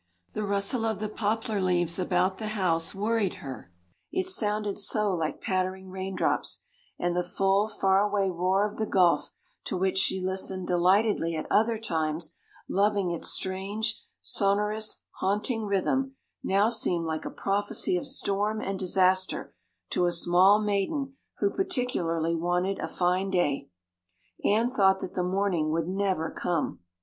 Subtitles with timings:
[0.33, 3.71] The rustle of the poplar leaves about the house worried her,
[4.11, 6.63] it sounded so like pattering raindrops,
[6.97, 9.31] and the full, faraway roar of the gulf,
[9.65, 12.35] to which she listened delightedly at other times,
[12.67, 19.53] loving its strange, sonorous, haunting rhythm, now seemed like a prophecy of storm and disaster
[19.91, 23.69] to a small maiden who particularly wanted a fine day.
[24.43, 26.79] Anne thought that the morning would never come.